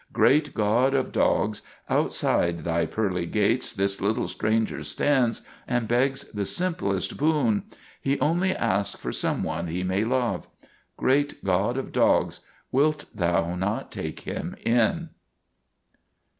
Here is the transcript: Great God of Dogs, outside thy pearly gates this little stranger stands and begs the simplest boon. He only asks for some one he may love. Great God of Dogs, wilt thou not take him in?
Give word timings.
Great 0.11 0.55
God 0.55 0.95
of 0.95 1.11
Dogs, 1.11 1.61
outside 1.87 2.63
thy 2.63 2.87
pearly 2.87 3.27
gates 3.27 3.71
this 3.71 4.01
little 4.01 4.27
stranger 4.27 4.81
stands 4.83 5.43
and 5.67 5.87
begs 5.87 6.23
the 6.31 6.43
simplest 6.43 7.17
boon. 7.17 7.65
He 8.01 8.19
only 8.19 8.55
asks 8.55 8.99
for 8.99 9.11
some 9.11 9.43
one 9.43 9.67
he 9.67 9.83
may 9.83 10.03
love. 10.03 10.47
Great 10.97 11.43
God 11.45 11.77
of 11.77 11.91
Dogs, 11.91 12.39
wilt 12.71 13.05
thou 13.13 13.53
not 13.53 13.91
take 13.91 14.21
him 14.21 14.55
in? 14.65 15.09